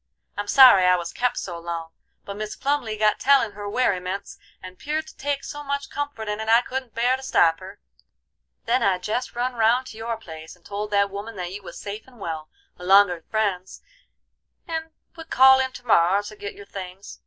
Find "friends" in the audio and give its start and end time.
13.29-13.83